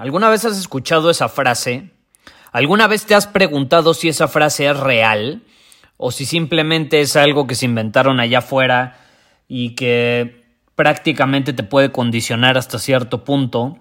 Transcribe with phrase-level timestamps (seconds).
[0.00, 1.90] ¿Alguna vez has escuchado esa frase?
[2.52, 5.42] ¿Alguna vez te has preguntado si esa frase es real?
[5.98, 8.98] ¿O si simplemente es algo que se inventaron allá afuera
[9.46, 10.42] y que
[10.74, 13.76] prácticamente te puede condicionar hasta cierto punto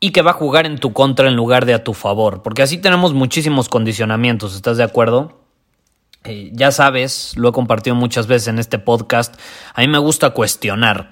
[0.00, 2.42] y que va a jugar en tu contra en lugar de a tu favor?
[2.42, 5.40] Porque así tenemos muchísimos condicionamientos, ¿estás de acuerdo?
[6.24, 9.40] Eh, ya sabes, lo he compartido muchas veces en este podcast,
[9.72, 11.10] a mí me gusta cuestionar.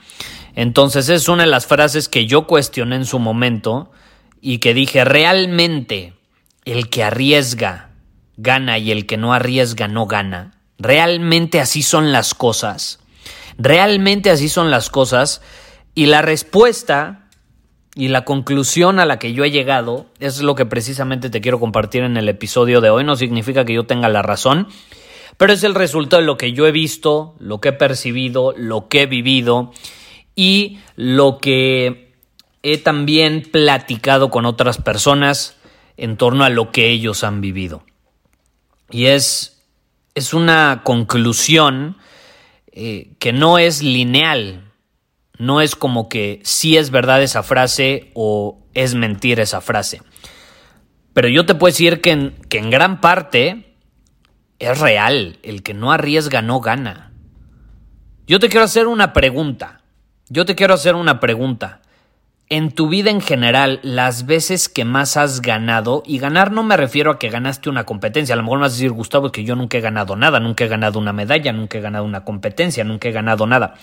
[0.55, 3.92] Entonces es una de las frases que yo cuestioné en su momento
[4.41, 6.15] y que dije, realmente
[6.65, 7.91] el que arriesga
[8.37, 10.53] gana y el que no arriesga no gana.
[10.79, 13.01] Realmente así son las cosas.
[13.59, 15.41] Realmente así son las cosas.
[15.95, 17.29] Y la respuesta
[17.95, 21.59] y la conclusión a la que yo he llegado es lo que precisamente te quiero
[21.59, 23.05] compartir en el episodio de hoy.
[23.05, 24.69] No significa que yo tenga la razón,
[25.39, 28.89] pero es el resultado de lo que yo he visto, lo que he percibido, lo
[28.89, 29.73] que he vivido
[30.34, 32.06] y lo que
[32.72, 35.56] he también platicado con otras personas
[35.97, 37.84] en torno a lo que ellos han vivido.
[38.91, 39.64] Y es,
[40.17, 41.96] es una conclusión
[42.73, 44.73] eh, que no es lineal,
[45.39, 50.02] no es como que sí es verdad esa frase o es mentira esa frase.
[51.12, 53.77] Pero yo te puedo decir que que en gran parte
[54.58, 57.12] es real, el que no arriesga no gana.
[58.27, 59.83] Yo te quiero hacer una pregunta.
[60.29, 61.83] Yo te quiero hacer una pregunta.
[62.48, 66.77] En tu vida en general, las veces que más has ganado, y ganar no me
[66.77, 69.42] refiero a que ganaste una competencia, a lo mejor me vas a decir, Gustavo, que
[69.42, 72.85] yo nunca he ganado nada, nunca he ganado una medalla, nunca he ganado una competencia,
[72.85, 73.74] nunca he ganado nada.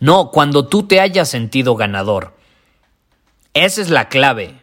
[0.00, 2.34] No, cuando tú te hayas sentido ganador.
[3.52, 4.54] Esa es la clave.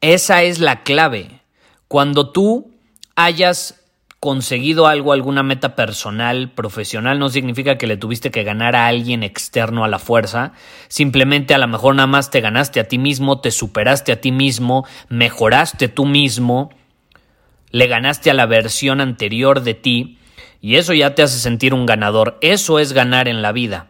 [0.00, 1.40] Esa es la clave.
[1.86, 2.72] Cuando tú
[3.14, 3.79] hayas
[4.20, 9.22] conseguido algo, alguna meta personal, profesional, no significa que le tuviste que ganar a alguien
[9.22, 10.52] externo a la fuerza.
[10.88, 14.30] Simplemente a lo mejor nada más te ganaste a ti mismo, te superaste a ti
[14.30, 16.68] mismo, mejoraste tú mismo,
[17.70, 20.18] le ganaste a la versión anterior de ti
[20.60, 22.36] y eso ya te hace sentir un ganador.
[22.42, 23.88] Eso es ganar en la vida.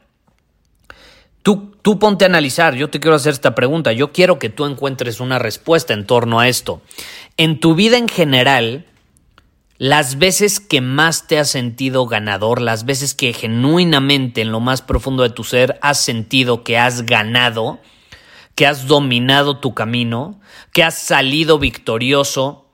[1.43, 4.67] Tú, tú ponte a analizar, yo te quiero hacer esta pregunta, yo quiero que tú
[4.67, 6.83] encuentres una respuesta en torno a esto.
[7.37, 8.87] En tu vida en general,
[9.81, 14.83] las veces que más te has sentido ganador, las veces que genuinamente en lo más
[14.83, 17.81] profundo de tu ser has sentido que has ganado,
[18.55, 20.39] que has dominado tu camino,
[20.75, 22.69] que has salido victorioso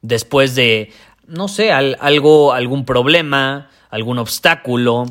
[0.00, 0.94] después de,
[1.26, 5.04] no sé, algo, algún problema, algún obstáculo,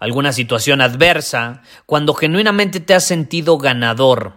[0.00, 4.34] alguna situación adversa, cuando genuinamente te has sentido ganador,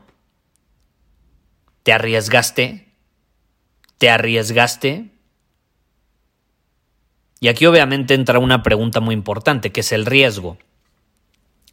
[1.84, 2.96] ¿te arriesgaste?
[3.98, 5.13] ¿Te arriesgaste?
[7.44, 10.58] Y aquí obviamente entra una pregunta muy importante, que es el riesgo.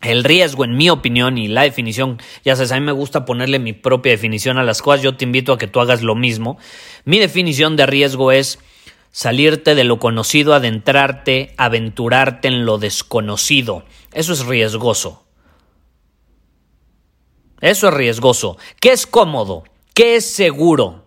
[0.00, 3.60] El riesgo, en mi opinión, y la definición, ya sabes, a mí me gusta ponerle
[3.60, 6.59] mi propia definición a las cosas, yo te invito a que tú hagas lo mismo.
[7.04, 8.59] Mi definición de riesgo es
[9.12, 13.84] salirte de lo conocido, adentrarte, aventurarte en lo desconocido.
[14.12, 15.25] Eso es riesgoso.
[17.60, 18.59] Eso es riesgoso.
[18.80, 19.62] ¿Qué es cómodo?
[19.95, 20.99] ¿Qué es seguro?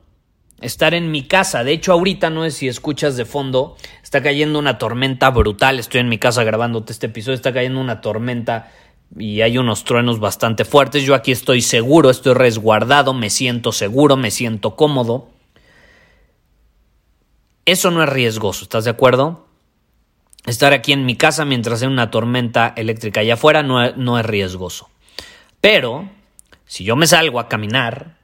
[0.64, 1.64] Estar en mi casa.
[1.64, 3.76] De hecho, ahorita no sé si escuchas de fondo,
[4.14, 5.80] Está cayendo una tormenta brutal.
[5.80, 7.34] Estoy en mi casa grabándote este episodio.
[7.34, 8.72] Está cayendo una tormenta
[9.18, 11.02] y hay unos truenos bastante fuertes.
[11.02, 15.30] Yo aquí estoy seguro, estoy resguardado, me siento seguro, me siento cómodo.
[17.66, 19.48] Eso no es riesgoso, ¿estás de acuerdo?
[20.46, 24.26] Estar aquí en mi casa mientras hay una tormenta eléctrica allá afuera no, no es
[24.28, 24.90] riesgoso.
[25.60, 26.10] Pero,
[26.66, 28.18] si yo me salgo a caminar,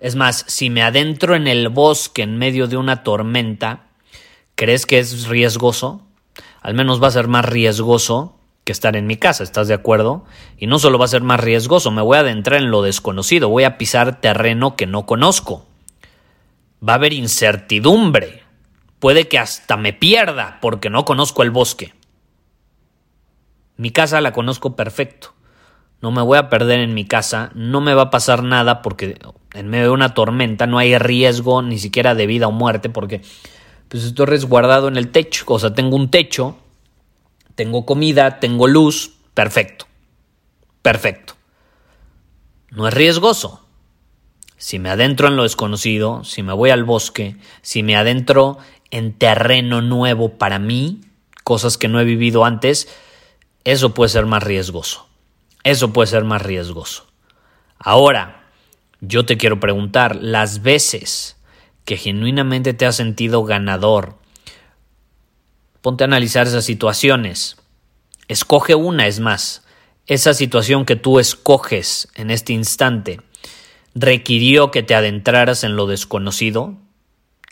[0.00, 3.90] es más, si me adentro en el bosque en medio de una tormenta,
[4.60, 6.02] ¿Crees que es riesgoso?
[6.60, 10.26] Al menos va a ser más riesgoso que estar en mi casa, ¿estás de acuerdo?
[10.58, 13.48] Y no solo va a ser más riesgoso, me voy a adentrar en lo desconocido,
[13.48, 15.64] voy a pisar terreno que no conozco.
[16.86, 18.42] Va a haber incertidumbre.
[18.98, 21.94] Puede que hasta me pierda porque no conozco el bosque.
[23.78, 25.32] Mi casa la conozco perfecto.
[26.00, 29.18] No me voy a perder en mi casa, no me va a pasar nada porque
[29.52, 33.20] en medio de una tormenta no hay riesgo ni siquiera de vida o muerte porque
[33.88, 36.56] pues estoy resguardado en el techo, o sea, tengo un techo,
[37.56, 39.86] tengo comida, tengo luz, perfecto.
[40.80, 41.34] Perfecto.
[42.70, 43.66] No es riesgoso.
[44.56, 48.58] Si me adentro en lo desconocido, si me voy al bosque, si me adentro
[48.90, 51.00] en terreno nuevo para mí,
[51.44, 52.88] cosas que no he vivido antes,
[53.64, 55.09] eso puede ser más riesgoso.
[55.64, 57.06] Eso puede ser más riesgoso.
[57.78, 58.44] Ahora,
[59.00, 61.36] yo te quiero preguntar, las veces
[61.84, 64.16] que genuinamente te has sentido ganador,
[65.80, 67.56] ponte a analizar esas situaciones.
[68.28, 69.64] Escoge una, es más.
[70.06, 73.20] Esa situación que tú escoges en este instante
[73.94, 76.74] requirió que te adentraras en lo desconocido,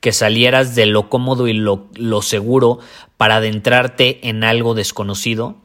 [0.00, 2.78] que salieras de lo cómodo y lo, lo seguro
[3.16, 5.56] para adentrarte en algo desconocido,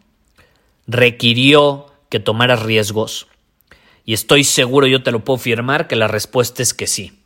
[0.88, 3.26] requirió que tomaras riesgos?
[4.06, 7.24] Y estoy seguro, yo te lo puedo firmar, que la respuesta es que sí.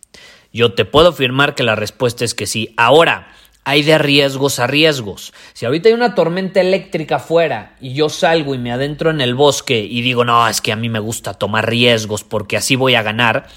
[0.53, 2.73] Yo te puedo afirmar que la respuesta es que sí.
[2.77, 3.33] Ahora,
[3.65, 5.33] hay de riesgos a riesgos.
[5.51, 9.35] Si ahorita hay una tormenta eléctrica afuera y yo salgo y me adentro en el
[9.35, 12.95] bosque y digo, no, es que a mí me gusta tomar riesgos porque así voy
[12.95, 13.47] a ganar,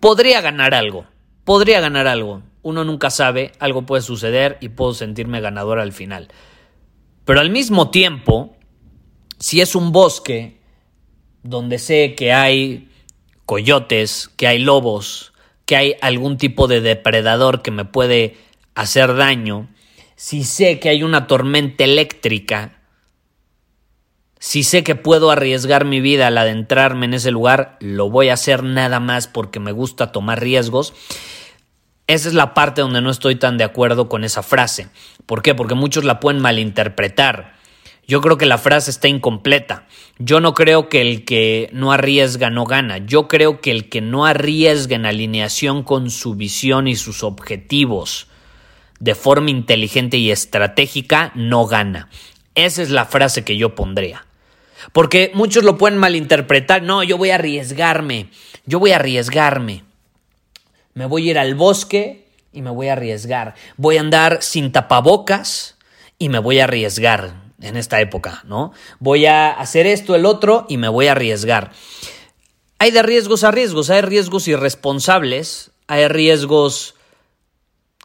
[0.00, 1.06] podría ganar algo.
[1.44, 2.42] Podría ganar algo.
[2.62, 6.26] Uno nunca sabe, algo puede suceder y puedo sentirme ganador al final.
[7.24, 8.56] Pero al mismo tiempo,
[9.42, 10.56] si es un bosque
[11.42, 12.88] donde sé que hay
[13.44, 15.32] coyotes, que hay lobos,
[15.66, 18.36] que hay algún tipo de depredador que me puede
[18.76, 19.68] hacer daño,
[20.14, 22.82] si sé que hay una tormenta eléctrica,
[24.38, 28.34] si sé que puedo arriesgar mi vida al adentrarme en ese lugar, lo voy a
[28.34, 30.94] hacer nada más porque me gusta tomar riesgos.
[32.06, 34.86] Esa es la parte donde no estoy tan de acuerdo con esa frase.
[35.26, 35.56] ¿Por qué?
[35.56, 37.60] Porque muchos la pueden malinterpretar.
[38.12, 39.86] Yo creo que la frase está incompleta.
[40.18, 42.98] Yo no creo que el que no arriesga no gana.
[42.98, 48.26] Yo creo que el que no arriesga en alineación con su visión y sus objetivos
[49.00, 52.10] de forma inteligente y estratégica no gana.
[52.54, 54.26] Esa es la frase que yo pondría.
[54.92, 56.82] Porque muchos lo pueden malinterpretar.
[56.82, 58.28] No, yo voy a arriesgarme.
[58.66, 59.84] Yo voy a arriesgarme.
[60.92, 63.54] Me voy a ir al bosque y me voy a arriesgar.
[63.78, 65.78] Voy a andar sin tapabocas
[66.18, 68.72] y me voy a arriesgar en esta época, ¿no?
[68.98, 71.72] Voy a hacer esto, el otro y me voy a arriesgar.
[72.78, 76.96] Hay de riesgos a riesgos, hay riesgos irresponsables, hay riesgos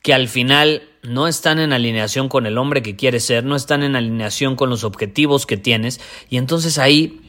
[0.04, 3.81] que al final no están en alineación con el hombre que quieres ser, no están
[3.83, 6.00] en alineación con los objetivos que tienes
[6.30, 7.21] y entonces ahí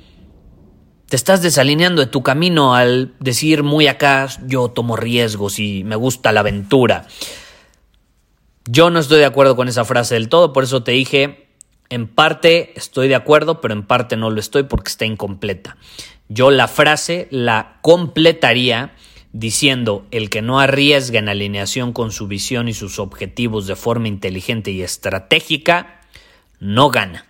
[1.08, 5.96] te estás desalineando de tu camino al decir muy acá yo tomo riesgos y me
[5.96, 7.06] gusta la aventura.
[8.66, 11.47] Yo no estoy de acuerdo con esa frase del todo, por eso te dije
[11.90, 15.76] en parte estoy de acuerdo, pero en parte no lo estoy porque está incompleta.
[16.28, 18.92] Yo la frase la completaría
[19.32, 24.08] diciendo el que no arriesga en alineación con su visión y sus objetivos de forma
[24.08, 26.00] inteligente y estratégica,
[26.60, 27.26] no gana.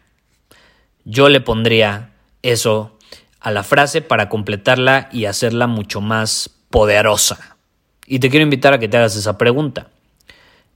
[1.04, 2.12] Yo le pondría
[2.42, 2.98] eso
[3.40, 7.56] a la frase para completarla y hacerla mucho más poderosa.
[8.06, 9.88] Y te quiero invitar a que te hagas esa pregunta.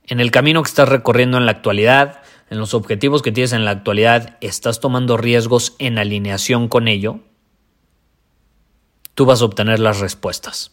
[0.06, 2.21] En el camino que estás recorriendo en la actualidad,
[2.52, 7.20] en los objetivos que tienes en la actualidad, ¿estás tomando riesgos en alineación con ello?
[9.14, 10.70] Tú vas a obtener las respuestas.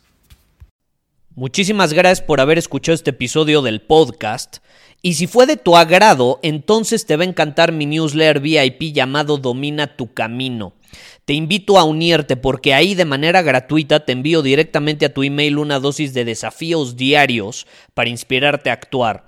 [1.36, 4.58] Muchísimas gracias por haber escuchado este episodio del podcast.
[5.02, 9.38] Y si fue de tu agrado, entonces te va a encantar mi newsletter VIP llamado
[9.38, 10.74] Domina tu Camino.
[11.24, 15.58] Te invito a unirte porque ahí de manera gratuita te envío directamente a tu email
[15.58, 19.28] una dosis de desafíos diarios para inspirarte a actuar.